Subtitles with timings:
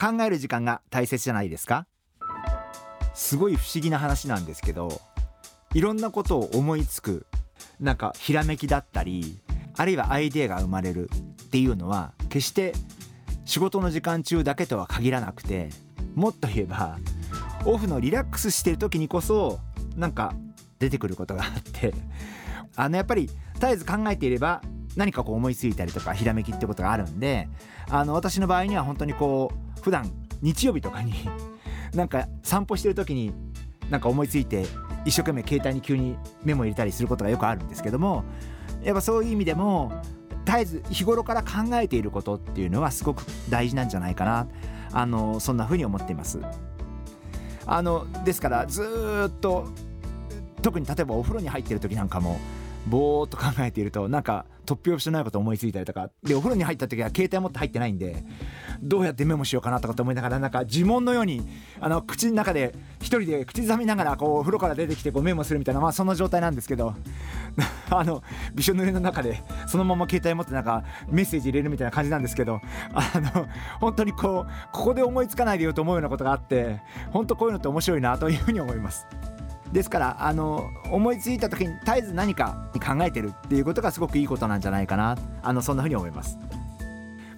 [0.00, 1.86] 考える時間が大切じゃないですか？
[3.14, 5.00] すごい不思議な話なんですけど
[5.74, 7.26] いろんなことを思いつく
[7.78, 9.38] なんかひらめきだったり
[9.76, 11.10] あるいはアイデアが生まれる
[11.42, 12.72] っていうのは決して
[13.44, 15.68] 仕事の時間中だけとは限らなくて
[16.14, 16.98] もっと言えば
[17.66, 19.58] オフのリラックスしてる時にこそ
[19.96, 20.32] なんか
[20.78, 21.92] 出てくることがあって
[22.76, 24.62] あのやっぱり絶えず考えていれば
[24.96, 27.48] 何かこう思いついたりとかひらめきってことがあるんで
[27.88, 30.10] あの私の場合には本当にこう普段
[30.42, 31.14] 日曜日とかに
[31.94, 33.32] なんか散歩してる時に
[33.88, 34.66] なんか思いついて
[35.04, 38.24] 一生懸命携帯に急にメモ入れたりすることがよくあるんですけども
[38.82, 39.92] やっぱそういう意味でも
[40.44, 44.48] 絶えず日頃から考えていることっていうのはすごく大事なんじゃないかな
[44.92, 46.40] あのそんな風に思っています。
[47.66, 48.82] あのですからず
[49.28, 49.68] っと
[50.62, 52.40] 特に例えばお風呂に入ってる時なんかも
[52.88, 58.22] ぼーっと考えているとなんか突拍子ないこと思いついたりとかでお風呂に入った時は携帯持って入ってないんで
[58.80, 61.42] どうやってメモしようかなとかって思いながらなんか呪文のように
[61.80, 66.94] あの口の中で一人で口ずさみながらこうお風呂から出てきてこうメモするみたいなまあそんな状態なんですけど
[67.90, 68.22] あの
[68.54, 72.60] びしょ濡れの中でそのまま携帯持ってなんかメッセージ入れるみたいな感じなんですけど
[72.92, 73.46] あの
[73.80, 79.06] 本当にこうここで思いつかないでよと思うようなことがあって本当こういうのって面白いなというふうに思います。
[79.72, 85.16] ですからあの思いついた時に絶えず何か考えてるっていうことがすごくいいことなんじゃないかな。
[85.42, 86.38] あのそんなふうに思います。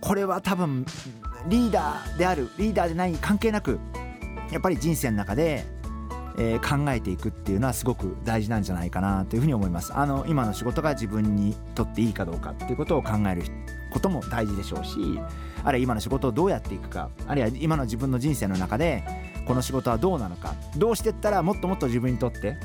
[0.00, 0.84] これは多分
[1.48, 3.78] リーダーであるリーダーでない関係なく
[4.50, 5.64] やっぱり人生の中で、
[6.38, 13.42] えー、考えていくっていうのはすごく大事なんじゃないかなというふうに思いますあの今の仕事が自分にとっていいかどうかっていうことを考える
[13.92, 15.18] ことも大事でしょうし
[15.64, 19.02] あるいは今の仕事をどうやっていくかあるいは今の自分の人生の中で
[19.46, 22.56] この仕事はどうなのかどうしていったらもっともっと自分にとって、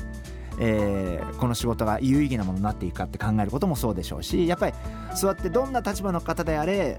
[0.60, 4.74] えー、この仕事が有意義なものになっていくかって考えることもそうでしょうしやっぱり
[5.14, 6.98] そうやってどんな立場の方であれ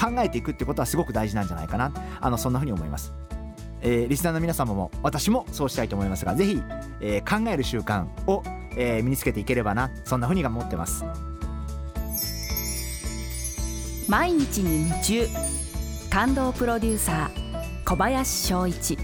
[0.00, 3.12] 考えていくってことはすごく大事なんじゃないかなあのそんなふうに思います。
[3.84, 6.62] えー、リスナーの皆様も私もそうしたいと思いますがぜひ、
[7.00, 8.42] えー、考える習慣を、
[8.76, 11.04] えー、身につけていければなそんなふうに思ってます。
[14.08, 15.28] 毎日に夢中。
[16.10, 18.98] 感動プロデューサー小林翔一。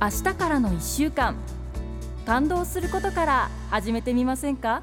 [0.00, 1.36] 明日からの1週間
[2.26, 4.82] 感動することから始めてみませんか？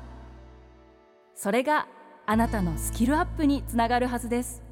[1.36, 1.88] それが
[2.26, 4.63] あなたのスキルアップにつながるはずです。